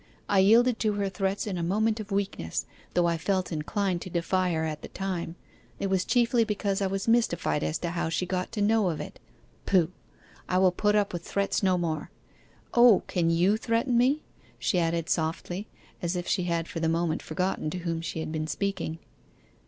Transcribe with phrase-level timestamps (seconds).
[0.27, 2.65] I yielded to her threats in a moment of weakness,
[2.95, 5.35] though I felt inclined to defy her at the time:
[5.79, 8.99] it was chiefly because I was mystified as to how she got to know of
[8.99, 9.19] it.
[9.67, 9.91] Pooh!
[10.49, 12.09] I will put up with threats no more.
[12.73, 14.23] O, can you threaten me?'
[14.57, 15.67] she added softly,
[16.01, 18.97] as if she had for the moment forgotten to whom she had been speaking.